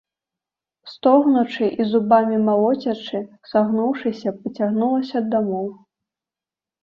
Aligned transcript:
Стогнучы 0.91 1.65
і 1.83 1.85
зубамі 1.91 2.37
малоцячы, 2.47 3.19
сагнуўшыся, 3.51 4.29
пацягнулася 4.45 5.21
дамоў. 5.35 5.67